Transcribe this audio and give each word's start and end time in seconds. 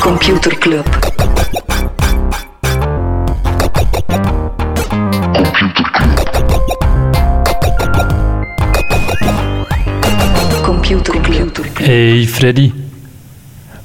Computer 0.00 0.58
Club. 0.58 0.86
Computer 10.62 11.20
Club. 11.20 11.60
Hey 11.74 12.26
Freddy. 12.26 12.72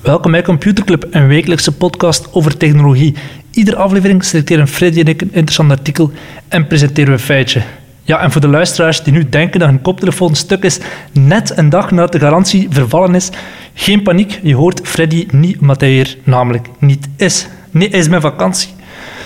Welkom 0.02 0.32
bij 0.32 0.42
Computer 0.42 0.86
Club, 0.86 1.08
een 1.10 1.28
wekelijkse 1.28 1.72
podcast 1.72 2.34
over 2.34 2.58
technologie. 2.58 3.16
Iedere 3.52 3.78
aflevering 3.78 4.24
selecteren 4.24 4.68
Freddy 4.68 5.00
en 5.00 5.08
ik 5.08 5.22
een 5.22 5.34
interessant 5.34 5.72
artikel 5.72 6.12
en 6.48 6.68
presenteren 6.68 7.10
we 7.10 7.14
een 7.14 7.20
feitje. 7.20 7.62
Ja, 8.08 8.20
en 8.20 8.32
voor 8.32 8.42
de 8.42 8.48
luisteraars 8.48 9.04
die 9.04 9.14
nu 9.14 9.30
denken 9.30 9.60
dat 9.60 9.70
hun 9.70 9.82
koptelefoon 9.82 10.36
stuk 10.36 10.64
is, 10.64 10.80
net 11.12 11.58
een 11.58 11.70
dag 11.70 11.92
nadat 11.92 12.12
de 12.12 12.20
garantie 12.20 12.68
vervallen 12.70 13.16
is, 13.16 13.30
geen 13.74 14.04
paniek, 14.04 14.40
je 14.44 14.56
hoort 14.56 14.82
Freddy 14.84 15.28
niet 15.32 15.58
omdat 15.60 15.82
hij 15.82 15.90
hier 15.90 16.18
namelijk 16.24 16.68
niet 16.80 17.08
is. 17.18 17.48
Nee, 17.72 17.90
hij 17.90 18.00
is 18.00 18.08
met 18.08 18.22
vakantie. 18.22 18.70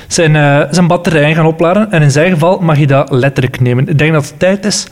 Zijn, 0.07 0.35
eh, 0.35 0.61
zijn 0.71 0.87
batterijen 0.87 1.35
gaan 1.35 1.45
opladen 1.45 1.91
en 1.91 2.01
in 2.01 2.11
zijn 2.11 2.31
geval 2.31 2.59
mag 2.59 2.79
je 2.79 2.87
dat 2.87 3.11
letterlijk 3.11 3.59
nemen. 3.59 3.87
Ik 3.87 3.97
denk 3.97 4.13
dat 4.13 4.27
het 4.29 4.39
tijd 4.39 4.65
is 4.65 4.87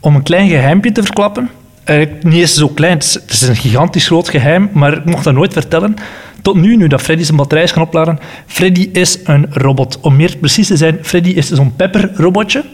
om 0.00 0.14
een 0.14 0.22
klein 0.22 0.48
geheimpje 0.48 0.92
te 0.92 1.02
verklappen. 1.02 1.50
Eigenlijk 1.84 2.24
niet 2.24 2.40
eens 2.40 2.54
zo 2.54 2.68
klein, 2.68 2.96
het 2.98 3.24
is, 3.28 3.42
een 3.42 3.56
gigantisch 3.56 4.06
groot 4.06 4.28
geheim, 4.28 4.70
maar 4.72 4.92
ik 4.92 5.04
mocht 5.04 5.24
dat 5.24 5.34
nooit 5.34 5.52
vertellen. 5.52 5.96
Tot 6.42 6.54
nu, 6.54 6.76
nu 6.76 6.86
dat 6.86 7.02
Freddy 7.02 7.24
zijn 7.24 7.36
batterij 7.36 7.64
is 7.64 7.72
gaan 7.72 7.82
opladen, 7.82 8.18
Freddy 8.46 8.88
is 8.92 9.18
een 9.24 9.46
robot. 9.50 9.98
Om 10.00 10.16
meer 10.16 10.36
precies 10.40 10.66
te 10.66 10.76
zijn, 10.76 10.98
Freddy 11.02 11.30
is 11.30 11.50
zo'n 11.50 11.76
pepper-robotje. 11.76 12.64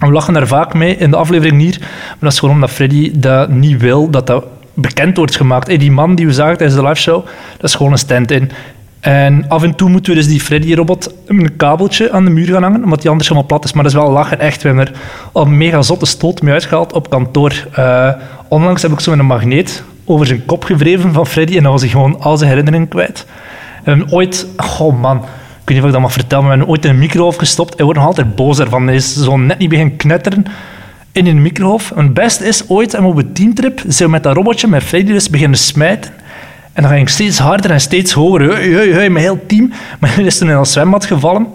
We 0.00 0.12
lachen 0.12 0.34
daar 0.34 0.46
vaak 0.46 0.74
mee 0.74 0.96
in 0.96 1.10
de 1.10 1.16
aflevering 1.16 1.60
hier, 1.60 1.76
maar 1.80 2.16
dat 2.20 2.32
is 2.32 2.38
gewoon 2.38 2.54
omdat 2.54 2.70
Freddy 2.70 3.10
dat 3.14 3.48
niet 3.48 3.80
wil, 3.80 4.10
dat 4.10 4.26
dat 4.26 4.44
bekend 4.74 5.16
wordt 5.16 5.36
gemaakt. 5.36 5.66
Hey, 5.66 5.76
die 5.76 5.92
man 5.92 6.14
die 6.14 6.26
we 6.26 6.32
zagen 6.32 6.56
tijdens 6.56 6.80
de 6.80 6.86
live 6.86 7.00
show, 7.00 7.24
dat 7.56 7.70
is 7.70 7.74
gewoon 7.74 7.92
een 7.92 7.98
stand-in. 7.98 8.50
En 9.00 9.48
af 9.48 9.62
en 9.62 9.74
toe 9.74 9.88
moeten 9.88 10.12
we 10.12 10.18
dus 10.18 10.28
die 10.28 10.40
Freddy-robot 10.40 11.14
een 11.26 11.56
kabeltje 11.56 12.12
aan 12.12 12.24
de 12.24 12.30
muur 12.30 12.46
gaan 12.46 12.62
hangen, 12.62 12.84
omdat 12.84 13.00
die 13.00 13.10
anders 13.10 13.28
helemaal 13.28 13.48
plat 13.48 13.64
is. 13.64 13.72
Maar 13.72 13.82
dat 13.82 13.92
is 13.92 13.98
wel 13.98 14.10
lachen, 14.10 14.40
echt. 14.40 14.62
We 14.62 14.68
hebben 14.68 14.86
er 14.86 14.92
al 15.32 15.44
mega 15.44 15.82
zotte 15.82 16.06
stoot 16.06 16.42
mee 16.42 16.52
uitgehaald 16.52 16.92
op 16.92 17.10
kantoor. 17.10 17.66
Eh, 17.72 18.08
onlangs 18.48 18.82
heb 18.82 18.92
ik 18.92 19.00
zo 19.00 19.12
een 19.12 19.26
magneet 19.26 19.82
over 20.04 20.26
zijn 20.26 20.44
kop 20.44 20.64
gewreven 20.64 21.12
van 21.12 21.26
Freddy 21.26 21.56
en 21.56 21.62
dan 21.62 21.72
was 21.72 21.80
hij 21.80 21.90
gewoon 21.90 22.20
al 22.20 22.36
zijn 22.36 22.50
herinneringen 22.50 22.88
kwijt. 22.88 23.26
Hebben 23.82 24.12
ooit... 24.12 24.46
Oh 24.78 25.00
man, 25.00 25.24
ik 25.64 25.70
weet 25.70 25.76
niet 25.76 25.86
of 25.86 25.86
ik 25.86 25.92
dat 25.92 26.00
mag 26.00 26.12
vertellen, 26.12 26.44
we 26.44 26.50
hebben 26.50 26.68
ooit 26.68 26.84
in 26.84 26.90
een 26.90 26.98
microgolf 26.98 27.36
gestopt. 27.36 27.74
Hij 27.74 27.84
wordt 27.84 27.98
nog 27.98 28.08
altijd 28.08 28.34
boos 28.34 28.58
ervan. 28.58 28.86
Hij 28.86 28.96
is 28.96 29.16
zo 29.16 29.36
net 29.36 29.58
niet 29.58 29.68
beginnen 29.68 29.96
knetteren 29.96 30.46
in 31.12 31.26
een 31.26 31.42
microgolf. 31.42 31.90
En 31.90 32.04
het 32.04 32.14
beste 32.14 32.44
is, 32.44 32.68
ooit 32.68 32.94
en 32.94 33.04
op 33.04 33.16
een 33.16 33.32
teamtrip 33.32 33.82
zijn 33.86 34.08
we 34.08 34.14
met 34.14 34.22
dat 34.22 34.34
robotje, 34.34 34.66
met 34.66 34.82
Freddy 34.82 35.12
dus, 35.12 35.30
beginnen 35.30 35.58
smijten. 35.58 36.12
En 36.72 36.82
dan 36.82 36.90
ging 36.90 37.02
ik 37.02 37.08
steeds 37.08 37.38
harder 37.38 37.70
en 37.70 37.80
steeds 37.80 38.12
hoger. 38.12 38.40
Hey, 38.40 38.68
hey, 38.68 38.88
hey, 38.88 39.10
mijn 39.10 39.24
heel 39.24 39.46
team. 39.46 39.72
Maar 40.00 40.14
hij 40.14 40.24
is 40.24 40.38
toen 40.38 40.48
in 40.48 40.56
een 40.56 40.66
zwembad 40.66 41.04
gevallen. 41.04 41.46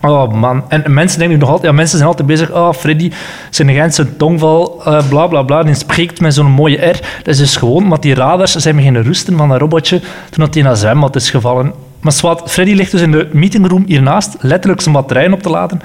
Oh 0.00 0.32
man. 0.32 0.64
En 0.68 0.94
mensen 0.94 1.18
denken 1.18 1.38
nog 1.38 1.48
altijd... 1.48 1.70
Ja, 1.70 1.76
mensen 1.76 1.96
zijn 1.96 2.08
altijd 2.08 2.28
bezig... 2.28 2.52
Oh, 2.52 2.72
Freddy, 2.72 3.12
zijn 3.50 3.70
Gentse 3.70 4.16
tongval, 4.16 4.82
uh, 4.88 5.08
bla 5.08 5.26
bla 5.26 5.42
bla. 5.42 5.62
Die 5.62 5.74
spreekt 5.74 6.20
met 6.20 6.34
zo'n 6.34 6.50
mooie 6.50 6.86
R. 6.86 7.00
Dat 7.22 7.26
is 7.26 7.38
dus 7.38 7.56
gewoon 7.56 7.82
omdat 7.82 8.02
die 8.02 8.14
radars 8.14 8.54
zijn 8.54 8.76
beginnen 8.76 9.04
roesten 9.04 9.36
van 9.36 9.48
dat 9.48 9.60
robotje 9.60 9.98
toen 10.00 10.44
dat 10.44 10.54
hij 10.54 10.62
in 10.62 10.68
dat 10.68 10.78
zwembad 10.78 11.16
is 11.16 11.30
gevallen. 11.30 11.85
Maar 12.06 12.14
zwart, 12.14 12.50
Freddy 12.50 12.72
ligt 12.72 12.90
dus 12.90 13.00
in 13.00 13.10
de 13.10 13.28
meetingroom 13.32 13.84
hiernaast, 13.86 14.36
letterlijk 14.40 14.80
zijn 14.80 14.94
batterijen 14.94 15.32
op 15.32 15.42
te 15.42 15.50
laden. 15.50 15.80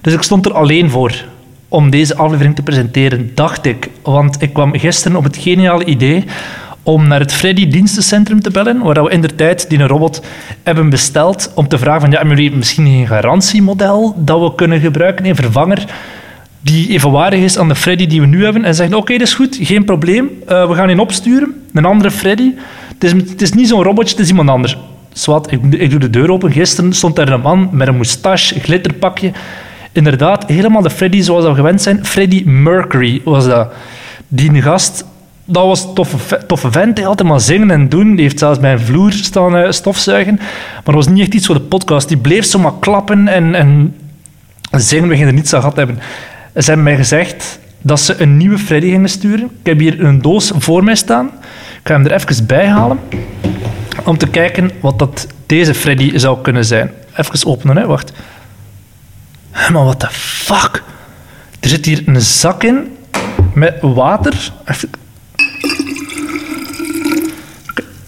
Dus 0.00 0.12
ik 0.12 0.22
stond 0.22 0.46
er 0.46 0.52
alleen 0.52 0.90
voor 0.90 1.24
om 1.68 1.90
deze 1.90 2.16
aflevering 2.16 2.54
te 2.54 2.62
presenteren, 2.62 3.30
dacht 3.34 3.66
ik. 3.66 3.90
Want 4.02 4.42
ik 4.42 4.52
kwam 4.52 4.78
gisteren 4.78 5.16
op 5.16 5.24
het 5.24 5.36
geniale 5.36 5.84
idee 5.84 6.24
om 6.82 7.08
naar 7.08 7.20
het 7.20 7.32
Freddy 7.32 7.68
dienstencentrum 7.68 8.40
te 8.40 8.50
bellen, 8.50 8.82
waar 8.82 9.04
we 9.04 9.10
in 9.10 9.20
de 9.20 9.34
tijd 9.34 9.68
die 9.68 9.78
een 9.78 9.86
robot 9.86 10.22
hebben 10.62 10.90
besteld, 10.90 11.52
om 11.54 11.68
te 11.68 11.78
vragen 11.78 12.00
van, 12.00 12.10
ja, 12.10 12.18
hebben 12.18 12.36
jullie 12.36 12.56
misschien 12.56 12.86
een 12.86 13.06
garantiemodel 13.06 14.14
dat 14.18 14.40
we 14.40 14.54
kunnen 14.54 14.80
gebruiken, 14.80 15.26
een 15.26 15.36
vervanger 15.36 15.84
die 16.60 16.88
evenwaardig 16.88 17.40
is 17.40 17.58
aan 17.58 17.68
de 17.68 17.74
Freddy 17.74 18.06
die 18.06 18.20
we 18.20 18.26
nu 18.26 18.44
hebben, 18.44 18.64
en 18.64 18.74
zeggen, 18.74 18.96
oké, 18.96 19.12
dat 19.12 19.26
is 19.26 19.34
goed, 19.34 19.58
geen 19.60 19.84
probleem, 19.84 20.30
uh, 20.48 20.68
we 20.68 20.74
gaan 20.74 20.90
in 20.90 20.98
opsturen, 20.98 21.54
een 21.72 21.84
andere 21.84 22.10
Freddy. 22.10 22.52
Het 22.94 23.04
is, 23.04 23.12
het 23.12 23.42
is 23.42 23.52
niet 23.52 23.68
zo'n 23.68 23.82
robotje, 23.82 24.10
het 24.10 24.24
is 24.24 24.28
iemand 24.28 24.48
anders. 24.48 24.76
Zwat, 25.16 25.52
ik, 25.52 25.90
doe 25.90 25.98
de 25.98 26.10
deur 26.10 26.30
open. 26.30 26.52
Gisteren 26.52 26.92
stond 26.92 27.16
daar 27.16 27.28
een 27.28 27.40
man 27.40 27.68
met 27.72 27.88
een 27.88 27.94
moustache, 27.94 28.60
glitterpakje. 28.60 29.32
Inderdaad, 29.92 30.46
helemaal 30.46 30.82
de 30.82 30.90
Freddy 30.90 31.20
zoals 31.20 31.44
we 31.44 31.54
gewend 31.54 31.82
zijn. 31.82 32.04
Freddy 32.04 32.42
Mercury 32.44 33.20
was 33.24 33.46
dat. 33.46 33.72
Die 34.28 34.62
gast 34.62 35.04
dat 35.44 35.64
was 35.64 35.84
een 35.84 35.94
toffe, 35.94 36.46
toffe 36.46 36.70
vent. 36.70 36.98
Hij 36.98 37.06
altijd 37.06 37.28
maar 37.28 37.40
zingen 37.40 37.70
en 37.70 37.88
doen. 37.88 38.14
Die 38.14 38.22
heeft 38.22 38.38
zelfs 38.38 38.60
bij 38.60 38.72
een 38.72 38.80
vloer 38.80 39.12
staan 39.12 39.56
uh, 39.56 39.70
stofzuigen. 39.70 40.34
Maar 40.36 40.82
dat 40.84 40.94
was 40.94 41.08
niet 41.08 41.20
echt 41.20 41.34
iets 41.34 41.46
voor 41.46 41.54
de 41.54 41.60
podcast. 41.60 42.08
Die 42.08 42.16
bleef 42.16 42.44
zomaar 42.44 42.72
klappen 42.80 43.28
en, 43.28 43.54
en 43.54 43.94
zingen. 44.70 45.08
We 45.08 45.14
gingen 45.14 45.28
er 45.28 45.34
niets 45.34 45.54
aan 45.54 45.60
gehad 45.60 45.76
hebben. 45.76 45.98
Ze 46.54 46.64
hebben 46.64 46.84
mij 46.84 46.96
gezegd 46.96 47.58
dat 47.80 48.00
ze 48.00 48.22
een 48.22 48.36
nieuwe 48.36 48.58
Freddy 48.58 48.90
gingen 48.90 49.08
sturen. 49.08 49.44
Ik 49.44 49.66
heb 49.66 49.78
hier 49.78 50.04
een 50.04 50.22
doos 50.22 50.52
voor 50.54 50.84
mij 50.84 50.96
staan. 50.96 51.26
Ik 51.26 51.80
ga 51.82 51.94
hem 51.94 52.04
er 52.04 52.12
even 52.12 52.46
bij 52.46 52.66
halen. 52.66 52.98
Om 54.06 54.18
te 54.18 54.26
kijken 54.26 54.70
wat 54.80 54.98
dat 54.98 55.26
deze 55.46 55.74
Freddy 55.74 56.18
zou 56.18 56.40
kunnen 56.42 56.64
zijn. 56.64 56.92
Even 57.16 57.46
openen, 57.46 57.76
hè. 57.76 57.86
wacht. 57.86 58.12
Maar 59.52 59.84
what 59.84 60.00
the 60.00 60.08
fuck? 60.10 60.82
Er 61.60 61.68
zit 61.68 61.84
hier 61.84 62.02
een 62.06 62.20
zak 62.20 62.62
in 62.62 62.96
met 63.52 63.78
water. 63.80 64.52
Even 64.64 64.90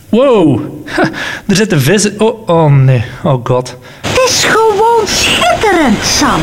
Wow, 0.08 0.60
er 1.48 1.56
zitten 1.56 1.80
vissen. 1.80 2.20
Oh, 2.20 2.48
oh 2.48 2.72
nee, 2.72 3.04
oh 3.22 3.44
god. 3.44 3.76
Het 4.00 4.20
is 4.28 4.44
gewoon 4.44 5.06
schitterend, 5.06 6.04
Sam. 6.04 6.40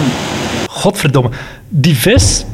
Godverdomme. 0.68 1.30
Die 1.70 1.96
vis, 1.96 2.46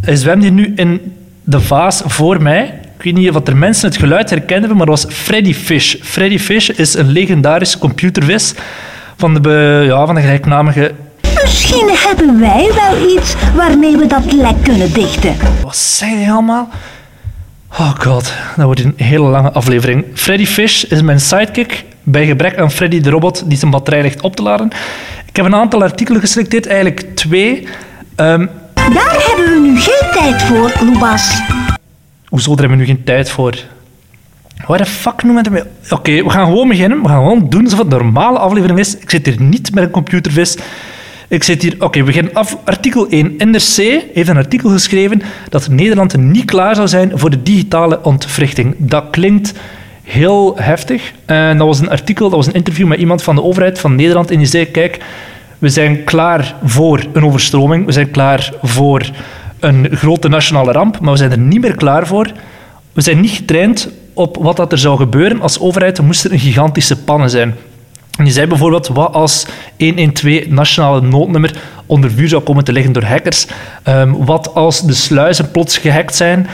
hij 0.00 0.16
zwemt 0.16 0.42
hier 0.42 0.52
nu 0.52 0.72
in 0.76 1.16
de 1.44 1.60
vaas 1.60 2.02
voor 2.04 2.42
mij. 2.42 2.80
Ik 2.98 3.04
weet 3.04 3.14
niet 3.14 3.30
of 3.30 3.46
er 3.46 3.56
mensen 3.56 3.88
het 3.88 3.98
geluid 3.98 4.30
herkennen, 4.30 4.76
maar 4.76 4.86
dat 4.86 5.02
was 5.02 5.14
Freddy 5.14 5.54
Fish. 5.54 5.94
Freddy 6.02 6.38
Fish 6.38 6.68
is 6.68 6.94
een 6.94 7.08
legendarische 7.08 7.78
computervis 7.78 8.54
van 9.16 9.42
de, 9.42 9.84
ja, 9.86 10.06
van 10.06 10.14
de 10.14 10.20
gelijknamige 10.20 10.94
Misschien 11.42 11.90
hebben 11.92 12.40
wij 12.40 12.70
wel 12.74 13.16
iets 13.16 13.34
waarmee 13.54 13.96
we 13.96 14.06
dat 14.06 14.32
lek 14.32 14.62
kunnen 14.62 14.92
dichten. 14.92 15.36
Wat 15.62 15.76
zei 15.76 16.14
hij 16.14 16.32
allemaal? 16.32 16.68
Oh 17.70 17.94
god, 17.98 18.32
dat 18.56 18.64
wordt 18.64 18.84
een 18.84 18.94
hele 18.96 19.28
lange 19.28 19.52
aflevering. 19.52 20.04
Freddy 20.14 20.46
Fish 20.46 20.82
is 20.82 21.02
mijn 21.02 21.20
sidekick 21.20 21.84
bij 22.02 22.26
gebrek 22.26 22.58
aan 22.58 22.70
Freddy 22.70 23.00
de 23.00 23.10
robot 23.10 23.42
die 23.46 23.58
zijn 23.58 23.70
batterij 23.70 24.02
ligt 24.02 24.20
op 24.20 24.36
te 24.36 24.42
laden. 24.42 24.70
Ik 25.26 25.36
heb 25.36 25.44
een 25.44 25.54
aantal 25.54 25.82
artikelen 25.82 26.20
geselecteerd, 26.20 26.66
eigenlijk 26.66 27.16
twee. 27.16 27.68
Um, 28.16 28.50
Daar 28.74 29.16
hebben 29.26 29.54
we 29.54 29.60
nu 29.60 29.80
geen 29.80 30.10
tijd 30.12 30.42
voor, 30.42 30.72
Lubas. 30.84 31.40
Hoezo, 32.28 32.48
daar 32.54 32.58
hebben 32.58 32.78
we 32.78 32.84
nu 32.84 32.94
geen 32.94 33.04
tijd 33.04 33.30
voor? 33.30 33.54
Waar 34.66 34.78
de 34.78 34.86
fuck 34.86 35.22
noemen 35.22 35.52
we 35.52 35.60
Oké, 35.60 35.94
okay, 35.94 36.24
we 36.24 36.30
gaan 36.30 36.46
gewoon 36.46 36.68
beginnen. 36.68 37.02
We 37.02 37.08
gaan 37.08 37.22
gewoon 37.22 37.48
doen 37.48 37.64
alsof 37.64 37.78
het 37.78 37.92
een 37.92 37.98
normale 37.98 38.38
aflevering 38.38 38.78
is. 38.78 38.98
Ik 38.98 39.10
zit 39.10 39.26
hier 39.26 39.40
niet 39.40 39.74
met 39.74 39.84
een 39.84 39.90
computervis. 39.90 40.56
Ik 41.28 41.42
zit 41.42 41.62
hier, 41.62 41.74
oké, 41.78 41.98
we 41.98 42.04
beginnen 42.04 42.34
af. 42.34 42.58
Artikel 42.64 43.08
1. 43.08 43.34
NRC 43.36 44.02
heeft 44.14 44.28
een 44.28 44.36
artikel 44.36 44.70
geschreven 44.70 45.22
dat 45.48 45.68
Nederland 45.68 46.16
niet 46.16 46.44
klaar 46.44 46.74
zou 46.74 46.88
zijn 46.88 47.10
voor 47.14 47.30
de 47.30 47.42
digitale 47.42 48.02
ontwrichting. 48.02 48.74
Dat 48.78 49.04
klinkt 49.10 49.52
heel 50.02 50.56
heftig. 50.58 51.12
En 51.24 51.58
dat 51.58 51.66
was 51.66 51.80
een 51.80 51.90
artikel, 51.90 52.28
dat 52.28 52.38
was 52.38 52.46
een 52.46 52.52
interview 52.52 52.86
met 52.86 52.98
iemand 52.98 53.22
van 53.22 53.34
de 53.34 53.42
overheid 53.42 53.78
van 53.78 53.94
Nederland. 53.94 54.30
En 54.30 54.38
die 54.38 54.46
zei, 54.46 54.64
kijk, 54.64 54.98
we 55.58 55.68
zijn 55.68 56.04
klaar 56.04 56.54
voor 56.64 57.06
een 57.12 57.24
overstroming. 57.24 57.86
We 57.86 57.92
zijn 57.92 58.10
klaar 58.10 58.52
voor 58.62 59.10
een 59.60 59.88
grote 59.96 60.28
nationale 60.28 60.72
ramp. 60.72 61.00
Maar 61.00 61.12
we 61.12 61.18
zijn 61.18 61.30
er 61.30 61.38
niet 61.38 61.60
meer 61.60 61.74
klaar 61.74 62.06
voor. 62.06 62.32
We 62.92 63.00
zijn 63.00 63.20
niet 63.20 63.30
getraind 63.30 63.88
op 64.12 64.36
wat 64.40 64.56
dat 64.56 64.72
er 64.72 64.78
zou 64.78 64.96
gebeuren 64.96 65.40
als 65.40 65.60
overheid. 65.60 65.98
Er 65.98 66.04
moesten 66.04 66.32
een 66.32 66.38
gigantische 66.38 67.02
pannen 67.02 67.30
zijn. 67.30 67.54
En 68.18 68.24
die 68.24 68.32
zei 68.32 68.46
bijvoorbeeld, 68.46 68.88
wat 68.88 69.12
als 69.12 69.46
112 69.78 70.46
nationale 70.46 71.00
noodnummer 71.00 71.56
onder 71.86 72.10
vuur 72.10 72.28
zou 72.28 72.42
komen 72.42 72.64
te 72.64 72.72
liggen 72.72 72.92
door 72.92 73.04
hackers? 73.04 73.46
Um, 73.88 74.24
wat 74.24 74.54
als 74.54 74.82
de 74.82 74.92
sluizen 74.92 75.50
plots 75.50 75.78
gehackt 75.78 76.16
zijn 76.16 76.46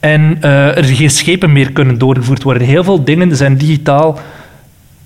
en 0.00 0.38
uh, 0.44 0.76
er 0.76 0.84
geen 0.84 1.10
schepen 1.10 1.52
meer 1.52 1.72
kunnen 1.72 1.98
doorgevoerd 1.98 2.42
worden? 2.42 2.66
Heel 2.66 2.84
veel 2.84 3.04
dingen 3.04 3.36
zijn 3.36 3.56
digitaal, 3.56 4.18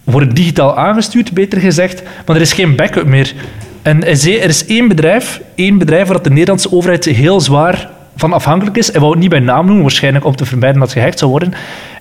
worden 0.04 0.34
digitaal 0.34 0.76
aangestuurd, 0.76 1.32
beter 1.32 1.60
gezegd, 1.60 2.02
maar 2.26 2.36
er 2.36 2.42
is 2.42 2.52
geen 2.52 2.76
backup 2.76 3.06
meer. 3.06 3.34
En 3.84 4.16
zei, 4.16 4.36
er 4.36 4.48
is 4.48 4.66
één 4.66 4.88
bedrijf, 4.88 5.40
één 5.54 5.78
bedrijf 5.78 6.08
waar 6.08 6.22
de 6.22 6.30
Nederlandse 6.30 6.72
overheid 6.72 7.04
heel 7.04 7.40
zwaar 7.40 7.90
van 8.16 8.32
afhankelijk 8.32 8.76
is. 8.76 8.90
Hij 8.90 9.00
wou 9.00 9.12
het 9.12 9.20
niet 9.20 9.30
bij 9.30 9.40
naam 9.40 9.64
noemen, 9.64 9.82
waarschijnlijk 9.82 10.24
om 10.24 10.36
te 10.36 10.44
vermijden 10.44 10.78
dat 10.78 10.88
het 10.88 10.98
gehackt 10.98 11.18
zou 11.18 11.30
worden. 11.30 11.52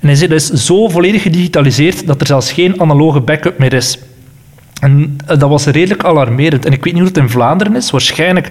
En 0.02 0.08
hij 0.08 0.16
zei, 0.16 0.30
dat 0.30 0.42
is 0.42 0.50
zo 0.50 0.88
volledig 0.88 1.22
gedigitaliseerd 1.22 2.08
dat 2.08 2.22
er 2.22 2.28
zelfs 2.28 2.52
geen 2.52 2.82
analoge 2.82 3.20
backup 3.20 3.58
meer 3.58 3.74
is. 3.74 4.00
En 4.82 5.18
eh, 5.26 5.40
dat 5.40 5.50
was 5.50 5.66
redelijk 5.66 6.04
alarmerend. 6.04 6.66
En 6.66 6.72
ik 6.72 6.84
weet 6.84 6.94
niet 6.94 7.02
hoe 7.02 7.12
het 7.12 7.22
in 7.22 7.30
Vlaanderen 7.30 7.76
is. 7.76 7.92
Waarschijnlijk 7.92 8.50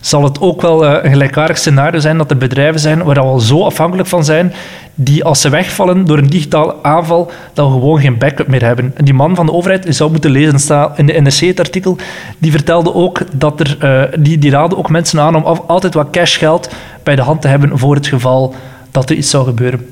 zal 0.00 0.24
het 0.24 0.40
ook 0.40 0.62
wel 0.62 0.86
eh, 0.86 1.04
een 1.04 1.10
gelijkaardig 1.10 1.58
scenario 1.58 2.00
zijn 2.00 2.18
dat 2.18 2.30
er 2.30 2.36
bedrijven 2.36 2.80
zijn 2.80 3.02
waar 3.02 3.14
we 3.14 3.20
al 3.20 3.40
zo 3.40 3.64
afhankelijk 3.64 4.08
van 4.08 4.24
zijn, 4.24 4.52
die 4.94 5.24
als 5.24 5.40
ze 5.40 5.48
wegvallen 5.48 6.04
door 6.04 6.18
een 6.18 6.30
digitale 6.30 6.74
aanval, 6.82 7.30
dat 7.52 7.66
we 7.66 7.72
gewoon 7.72 8.00
geen 8.00 8.18
backup 8.18 8.46
meer 8.46 8.64
hebben. 8.64 8.92
En 8.96 9.04
die 9.04 9.14
man 9.14 9.34
van 9.34 9.46
de 9.46 9.52
overheid, 9.52 9.84
je 9.84 9.92
zou 9.92 10.10
moeten 10.10 10.30
lezen 10.30 10.58
staan 10.58 10.92
in 10.96 11.06
de 11.06 11.20
NRC 11.20 11.40
het 11.40 11.58
artikel, 11.58 11.96
die 12.38 12.50
vertelde 12.50 12.94
ook 12.94 13.20
dat 13.32 13.60
er, 13.60 13.76
uh, 13.82 14.02
die, 14.18 14.38
die 14.38 14.50
raadde 14.50 14.76
ook 14.76 14.90
mensen 14.90 15.20
aan 15.20 15.44
om 15.44 15.62
altijd 15.66 15.94
wat 15.94 16.10
cashgeld 16.10 16.70
bij 17.02 17.16
de 17.16 17.22
hand 17.22 17.42
te 17.42 17.48
hebben 17.48 17.78
voor 17.78 17.94
het 17.94 18.06
geval 18.06 18.54
dat 18.90 19.10
er 19.10 19.16
iets 19.16 19.30
zou 19.30 19.44
gebeuren. 19.44 19.86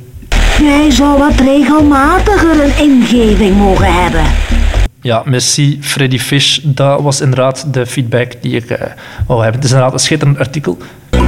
Jij 0.58 0.90
zou 0.90 1.18
wat 1.18 1.40
regelmatiger 1.40 2.64
een 2.64 2.90
ingeving 2.90 3.56
mogen 3.56 3.92
hebben. 4.02 4.57
Ja, 5.00 5.22
merci 5.24 5.78
Freddy 5.80 6.18
Fish. 6.18 6.58
Dat 6.62 7.00
was 7.00 7.20
inderdaad 7.20 7.74
de 7.74 7.86
feedback 7.86 8.32
die 8.40 8.56
ik 8.56 8.70
uh, 8.70 8.78
wou 9.26 9.42
hebben. 9.42 9.60
Het 9.60 9.64
is 9.64 9.70
inderdaad 9.70 9.92
een 9.92 9.98
schitterend 9.98 10.38
artikel. 10.38 10.78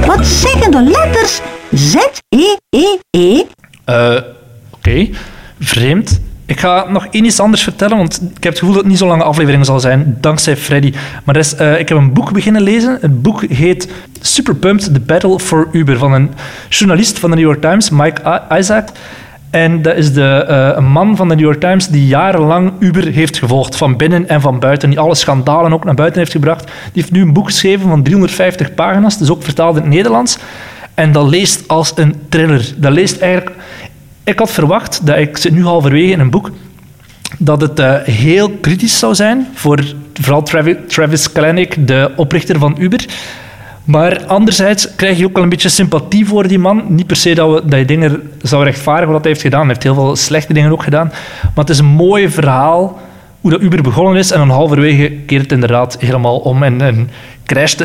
Wat 0.05 0.25
zeggen 0.25 0.71
de 0.71 0.83
letters 0.83 1.41
Z-E-E-E? 1.73 3.43
Uh, 3.85 4.15
Oké, 4.15 4.23
okay. 4.71 5.13
vreemd. 5.59 6.21
Ik 6.45 6.59
ga 6.59 6.85
nog 6.89 7.07
één 7.11 7.25
iets 7.25 7.39
anders 7.39 7.63
vertellen, 7.63 7.97
want 7.97 8.21
ik 8.21 8.43
heb 8.43 8.51
het 8.51 8.57
gevoel 8.57 8.73
dat 8.73 8.81
het 8.81 8.91
niet 8.91 8.99
zo'n 8.99 9.07
lange 9.07 9.23
aflevering 9.23 9.65
zal 9.65 9.79
zijn, 9.79 10.17
dankzij 10.21 10.57
Freddy. 10.57 10.93
Maar 11.23 11.35
is, 11.35 11.59
uh, 11.59 11.79
ik 11.79 11.89
heb 11.89 11.97
een 11.97 12.13
boek 12.13 12.33
beginnen 12.33 12.61
lezen. 12.61 12.97
Het 13.01 13.21
boek 13.21 13.43
heet 13.45 13.91
Super 14.21 14.55
Pumped, 14.55 14.93
The 14.93 14.99
Battle 14.99 15.39
for 15.39 15.67
Uber, 15.71 15.97
van 15.97 16.13
een 16.13 16.31
journalist 16.69 17.19
van 17.19 17.29
de 17.29 17.35
New 17.35 17.45
York 17.45 17.61
Times, 17.61 17.89
Mike 17.89 18.41
Isaac. 18.51 18.89
En 19.51 19.81
dat 19.81 19.95
is 19.95 20.13
de, 20.13 20.45
uh, 20.49 20.77
een 20.77 20.91
man 20.91 21.15
van 21.15 21.27
de 21.27 21.35
New 21.35 21.43
York 21.43 21.59
Times 21.59 21.87
die 21.87 22.07
jarenlang 22.07 22.71
Uber 22.79 23.07
heeft 23.07 23.37
gevolgd, 23.37 23.75
van 23.75 23.97
binnen 23.97 24.27
en 24.29 24.41
van 24.41 24.59
buiten, 24.59 24.89
die 24.89 24.99
alle 24.99 25.15
schandalen 25.15 25.73
ook 25.73 25.83
naar 25.83 25.93
buiten 25.95 26.19
heeft 26.19 26.31
gebracht. 26.31 26.63
Die 26.63 27.01
heeft 27.01 27.11
nu 27.11 27.21
een 27.21 27.33
boek 27.33 27.45
geschreven 27.45 27.89
van 27.89 28.03
350 28.03 28.73
pagina's, 28.73 29.17
dus 29.17 29.29
ook 29.29 29.43
vertaald 29.43 29.75
in 29.75 29.81
het 29.81 29.91
Nederlands. 29.91 30.37
En 30.93 31.11
dat 31.11 31.27
leest 31.27 31.67
als 31.67 31.91
een 31.95 32.15
thriller. 32.29 32.73
Dat 32.77 32.91
leest 32.91 33.21
eigenlijk... 33.21 33.55
Ik 34.23 34.39
had 34.39 34.51
verwacht, 34.51 35.05
dat 35.05 35.17
ik 35.17 35.37
zit 35.37 35.51
nu 35.51 35.63
halverwege 35.63 36.11
in 36.11 36.19
een 36.19 36.29
boek, 36.29 36.51
dat 37.37 37.61
het 37.61 37.79
uh, 37.79 37.95
heel 38.03 38.49
kritisch 38.49 38.99
zou 38.99 39.15
zijn 39.15 39.47
voor 39.53 39.83
vooral 40.13 40.43
Travis, 40.43 40.75
Travis 40.87 41.31
Kalanick, 41.31 41.87
de 41.87 42.11
oprichter 42.15 42.59
van 42.59 42.75
Uber. 42.79 43.05
Maar 43.91 44.25
anderzijds 44.25 44.95
krijg 44.95 45.17
je 45.17 45.25
ook 45.25 45.33
wel 45.33 45.43
een 45.43 45.49
beetje 45.49 45.69
sympathie 45.69 46.25
voor 46.25 46.47
die 46.47 46.59
man. 46.59 46.83
Niet 46.87 47.07
per 47.07 47.15
se 47.15 47.35
dat, 47.35 47.53
we, 47.53 47.69
dat 47.69 47.79
je 47.79 47.85
dingen 47.85 48.31
zou 48.41 48.63
rechtvaardigen 48.63 49.11
wat 49.11 49.21
hij 49.21 49.31
heeft 49.31 49.43
gedaan. 49.43 49.59
Hij 49.59 49.69
heeft 49.69 49.83
heel 49.83 49.93
veel 49.93 50.15
slechte 50.15 50.53
dingen 50.53 50.71
ook 50.71 50.83
gedaan. 50.83 51.07
Maar 51.41 51.51
het 51.55 51.69
is 51.69 51.79
een 51.79 51.85
mooi 51.85 52.29
verhaal 52.29 52.99
hoe 53.41 53.51
dat 53.51 53.61
Uber 53.61 53.81
begonnen 53.81 54.17
is. 54.17 54.31
En 54.31 54.39
dan 54.39 54.49
halverwege 54.49 55.11
keert 55.25 55.41
het 55.41 55.51
inderdaad 55.51 55.97
helemaal 55.99 56.37
om. 56.37 56.63
En, 56.63 56.81
en 56.81 57.09
crasht, 57.45 57.83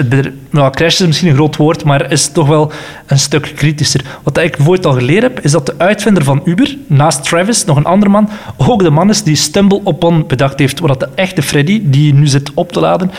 nou, 0.50 0.70
crasht 0.70 1.00
is 1.00 1.06
misschien 1.06 1.28
een 1.28 1.34
groot 1.34 1.56
woord, 1.56 1.84
maar 1.84 2.10
is 2.10 2.28
toch 2.28 2.48
wel 2.48 2.72
een 3.06 3.18
stuk 3.18 3.52
kritischer. 3.56 4.04
Wat 4.22 4.38
ik 4.38 4.56
bijvoorbeeld 4.56 4.86
al 4.86 4.92
geleerd 4.92 5.22
heb, 5.22 5.40
is 5.40 5.52
dat 5.52 5.66
de 5.66 5.74
uitvinder 5.78 6.24
van 6.24 6.40
Uber, 6.44 6.76
naast 6.86 7.24
Travis, 7.24 7.64
nog 7.64 7.76
een 7.76 7.84
andere 7.84 8.10
man, 8.10 8.28
ook 8.56 8.82
de 8.82 8.90
man 8.90 9.10
is 9.10 9.22
die 9.22 9.36
Stumble 9.36 9.80
Upon 9.86 10.26
bedacht 10.26 10.58
heeft. 10.58 10.80
Wat 10.80 11.00
de 11.00 11.08
echte 11.14 11.42
Freddy, 11.42 11.80
die 11.84 12.14
nu 12.14 12.26
zit 12.26 12.50
op 12.54 12.72
te 12.72 12.80
laden, 12.80 13.10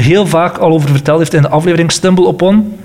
heel 0.00 0.26
vaak 0.26 0.56
al 0.56 0.72
over 0.72 0.90
verteld 0.90 1.18
heeft 1.18 1.34
in 1.34 1.42
de 1.42 1.48
aflevering 1.48 1.92
Stumble 1.92 2.28
Upon. 2.28 2.78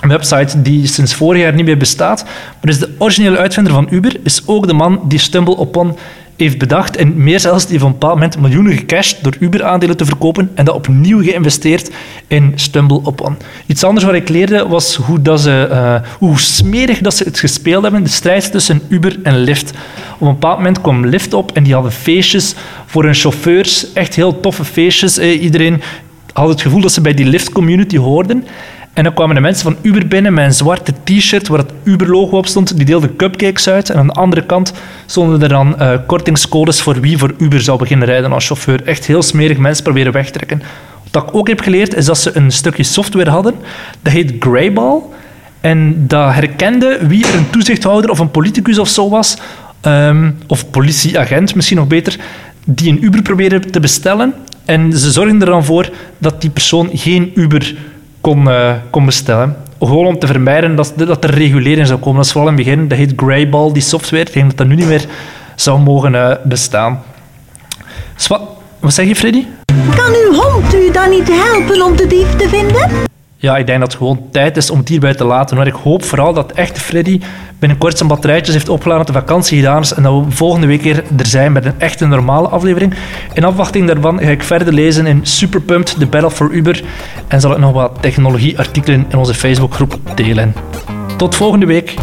Een 0.00 0.08
website 0.08 0.62
die 0.62 0.86
sinds 0.86 1.14
vorig 1.14 1.40
jaar 1.42 1.54
niet 1.54 1.64
meer 1.64 1.76
bestaat. 1.76 2.24
Maar 2.60 2.70
is 2.70 2.78
de 2.78 2.94
originele 2.98 3.38
uitvinder 3.38 3.72
van 3.72 3.86
Uber 3.90 4.16
is 4.22 4.42
ook 4.46 4.66
de 4.66 4.72
man 4.72 5.00
die 5.08 5.18
Stumble 5.18 5.60
Upon 5.60 5.96
heeft 6.36 6.58
bedacht. 6.58 6.96
En 6.96 7.22
meer 7.22 7.40
zelfs, 7.40 7.62
die 7.62 7.72
heeft 7.72 7.84
op 7.84 7.88
een 7.92 7.98
bepaald 7.98 8.14
moment 8.14 8.40
miljoenen 8.40 8.72
gecashed 8.72 9.18
door 9.22 9.36
Uber-aandelen 9.40 9.96
te 9.96 10.04
verkopen 10.04 10.50
en 10.54 10.64
dat 10.64 10.74
opnieuw 10.74 11.22
geïnvesteerd 11.22 11.90
in 12.26 12.52
Stumble 12.54 13.00
Upon. 13.06 13.36
Iets 13.66 13.84
anders 13.84 14.06
wat 14.06 14.14
ik 14.14 14.28
leerde 14.28 14.68
was 14.68 14.94
hoe, 14.94 15.22
dat 15.22 15.40
ze, 15.40 15.68
uh, 15.70 15.94
hoe 16.18 16.38
smerig 16.38 16.98
dat 16.98 17.14
ze 17.14 17.24
het 17.24 17.38
gespeeld 17.38 17.82
hebben, 17.82 18.02
de 18.02 18.08
strijd 18.10 18.50
tussen 18.50 18.82
Uber 18.88 19.16
en 19.22 19.38
Lyft. 19.38 19.72
Op 20.14 20.20
een 20.20 20.32
bepaald 20.32 20.56
moment 20.56 20.80
kwam 20.80 21.06
Lyft 21.06 21.34
op 21.34 21.52
en 21.52 21.62
die 21.62 21.74
hadden 21.74 21.92
feestjes 21.92 22.54
voor 22.86 23.04
hun 23.04 23.14
chauffeurs, 23.14 23.92
echt 23.92 24.14
heel 24.14 24.40
toffe 24.40 24.64
feestjes. 24.64 25.18
Eh, 25.18 25.42
iedereen 25.42 25.82
had 26.34 26.48
het 26.48 26.60
gevoel 26.60 26.80
dat 26.80 26.92
ze 26.92 27.00
bij 27.00 27.14
die 27.14 27.26
Lyft-community 27.26 27.96
hoorden. 27.96 28.44
En 28.92 29.04
dan 29.04 29.14
kwamen 29.14 29.34
de 29.34 29.40
mensen 29.40 29.62
van 29.62 29.76
Uber 29.82 30.06
binnen 30.08 30.34
met 30.34 30.44
een 30.44 30.54
zwarte 30.54 30.92
t-shirt 31.04 31.48
waar 31.48 31.58
het 31.58 31.72
Uber-logo 31.82 32.36
op 32.36 32.46
stond. 32.46 32.76
Die 32.76 32.84
deelden 32.86 33.16
cupcakes 33.16 33.68
uit. 33.68 33.90
En 33.90 33.98
aan 33.98 34.06
de 34.06 34.12
andere 34.12 34.46
kant 34.46 34.72
stonden 35.06 35.42
er 35.42 35.48
dan 35.48 35.74
uh, 35.78 35.92
kortingscodes 36.06 36.82
voor 36.82 37.00
wie 37.00 37.18
voor 37.18 37.34
Uber 37.38 37.60
zou 37.60 37.78
beginnen 37.78 38.08
rijden 38.08 38.32
als 38.32 38.46
chauffeur. 38.46 38.86
Echt 38.86 39.06
heel 39.06 39.22
smerig 39.22 39.58
mensen 39.58 39.84
proberen 39.84 40.12
wegtrekken. 40.12 40.62
Wat 41.10 41.22
ik 41.22 41.34
ook 41.34 41.48
heb 41.48 41.60
geleerd, 41.60 41.94
is 41.94 42.04
dat 42.04 42.18
ze 42.18 42.36
een 42.36 42.52
stukje 42.52 42.82
software 42.82 43.30
hadden. 43.30 43.54
Dat 44.02 44.12
heet 44.12 44.34
Greyball. 44.38 45.00
En 45.60 46.06
dat 46.06 46.32
herkende 46.32 46.98
wie 47.06 47.26
er 47.26 47.34
een 47.34 47.50
toezichthouder 47.50 48.10
of 48.10 48.18
een 48.18 48.30
politicus 48.30 48.78
of 48.78 48.88
zo 48.88 49.08
was. 49.08 49.36
Um, 49.82 50.38
of 50.46 50.70
politieagent, 50.70 51.54
misschien 51.54 51.76
nog 51.76 51.86
beter. 51.86 52.16
Die 52.64 52.90
een 52.90 53.04
Uber 53.04 53.22
probeerde 53.22 53.60
te 53.60 53.80
bestellen. 53.80 54.34
En 54.64 54.92
ze 54.92 55.10
zorgden 55.10 55.40
er 55.40 55.46
dan 55.46 55.64
voor 55.64 55.90
dat 56.18 56.40
die 56.40 56.50
persoon 56.50 56.90
geen 56.92 57.32
Uber 57.34 57.74
kon, 58.20 58.48
uh, 58.48 58.72
kon 58.90 59.04
bestellen. 59.04 59.56
Gewoon 59.78 60.06
om 60.06 60.18
te 60.18 60.26
vermijden 60.26 60.76
dat, 60.76 60.92
dat 60.96 61.24
er 61.24 61.30
regulering 61.30 61.86
zou 61.86 61.98
komen. 61.98 62.16
Dat 62.16 62.24
is 62.24 62.32
vooral 62.32 62.50
in 62.50 62.56
het 62.56 62.64
begin, 62.64 62.88
dat 62.88 62.98
heet 62.98 63.12
Greyball, 63.16 63.72
die 63.72 63.82
software. 63.82 64.24
Ik 64.24 64.32
denk 64.32 64.46
dat 64.46 64.56
dat 64.56 64.66
nu 64.66 64.74
niet 64.74 64.86
meer 64.86 65.04
zou 65.54 65.80
mogen 65.80 66.14
uh, 66.14 66.30
bestaan. 66.44 67.02
Dus 68.16 68.26
wat, 68.26 68.42
wat 68.80 68.94
zeg 68.94 69.06
je, 69.06 69.16
Freddy? 69.16 69.46
Kan 69.96 70.14
uw 70.26 70.32
hond 70.32 70.74
u 70.74 70.90
dan 70.90 71.10
niet 71.10 71.28
helpen 71.28 71.82
om 71.82 71.96
de 71.96 72.06
dief 72.06 72.36
te 72.36 72.48
vinden? 72.48 73.12
Ja, 73.44 73.56
ik 73.56 73.66
denk 73.66 73.80
dat 73.80 73.88
het 73.88 73.96
gewoon 74.00 74.28
tijd 74.30 74.56
is 74.56 74.70
om 74.70 74.78
het 74.78 74.88
hierbij 74.88 75.14
te 75.14 75.24
laten. 75.24 75.56
Maar 75.56 75.66
ik 75.66 75.72
hoop 75.72 76.04
vooral 76.04 76.32
dat 76.32 76.52
echte 76.52 76.80
Freddy 76.80 77.20
binnenkort 77.58 77.96
zijn 77.96 78.08
batterijtjes 78.08 78.54
heeft 78.54 78.68
opgeladen, 78.68 79.06
dat 79.06 79.14
de 79.14 79.20
vakantie 79.20 79.58
gedaan 79.58 79.80
is 79.80 79.92
en 79.92 80.02
dat 80.02 80.24
we 80.24 80.30
volgende 80.30 80.66
week 80.66 80.82
weer 80.82 81.04
er 81.16 81.26
zijn 81.26 81.52
met 81.52 81.64
een 81.64 81.80
echte 81.80 82.06
normale 82.06 82.48
aflevering. 82.48 82.94
In 83.32 83.44
afwachting 83.44 83.86
daarvan 83.86 84.18
ga 84.18 84.30
ik 84.30 84.42
verder 84.42 84.72
lezen 84.72 85.06
in 85.06 85.26
Super 85.26 85.60
Pumped, 85.60 85.98
The 85.98 86.06
Battle 86.06 86.30
for 86.30 86.50
Uber 86.50 86.82
en 87.28 87.40
zal 87.40 87.52
ik 87.52 87.58
nog 87.58 87.72
wat 87.72 87.98
technologieartikelen 88.00 89.06
in 89.08 89.18
onze 89.18 89.34
Facebookgroep 89.34 89.98
delen. 90.14 90.54
Tot 91.16 91.34
volgende 91.34 91.66
week. 91.66 91.94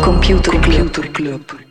Computer 0.00 0.60
Club. 1.12 1.65